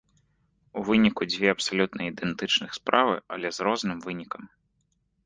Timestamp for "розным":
3.69-3.97